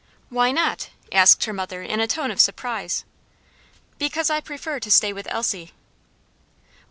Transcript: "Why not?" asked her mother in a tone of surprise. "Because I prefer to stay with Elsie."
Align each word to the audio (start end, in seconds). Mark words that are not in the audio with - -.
"Why 0.29 0.51
not?" 0.51 0.89
asked 1.11 1.43
her 1.45 1.53
mother 1.53 1.83
in 1.83 1.99
a 1.99 2.07
tone 2.07 2.31
of 2.31 2.41
surprise. 2.41 3.05
"Because 3.99 4.31
I 4.31 4.39
prefer 4.41 4.79
to 4.79 4.89
stay 4.89 5.13
with 5.13 5.27
Elsie." 5.29 5.73